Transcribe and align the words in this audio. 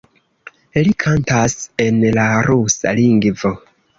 Li 0.85 0.93
kantas 1.03 1.57
en 1.87 2.01
la 2.19 2.25
rusa 2.49 2.97
lingvo. 3.01 3.55